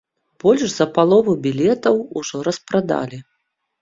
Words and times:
Больш 0.43 0.63
за 0.75 0.87
палову 0.95 1.35
білетаў 1.45 1.99
ужо 2.21 2.43
распрадалі. 2.49 3.25